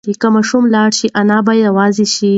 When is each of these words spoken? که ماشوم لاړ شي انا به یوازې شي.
که 0.21 0.27
ماشوم 0.35 0.63
لاړ 0.75 0.89
شي 0.99 1.07
انا 1.19 1.37
به 1.45 1.53
یوازې 1.65 2.05
شي. 2.15 2.29